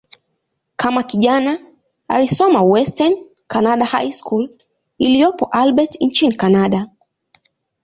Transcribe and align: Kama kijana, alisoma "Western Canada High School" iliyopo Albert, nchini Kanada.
Kama 0.75 1.03
kijana, 1.03 1.59
alisoma 2.07 2.61
"Western 2.61 3.25
Canada 3.47 3.85
High 3.85 4.11
School" 4.11 4.49
iliyopo 4.97 5.45
Albert, 5.51 6.01
nchini 6.01 6.35
Kanada. 6.35 6.87